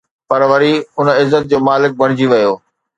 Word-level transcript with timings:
پر 0.29 0.41
وري 0.49 0.73
ان 0.97 1.07
عزت 1.19 1.43
جو 1.51 1.57
مالڪ 1.67 1.91
بڻجي 2.01 2.25
ويو 2.31 2.51